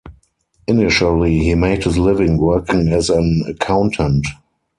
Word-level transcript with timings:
Initially 0.65 1.37
he 1.41 1.53
made 1.53 1.83
his 1.83 1.95
living 1.95 2.39
working 2.39 2.87
as 2.91 3.11
an 3.11 3.43
accountant. 3.47 4.25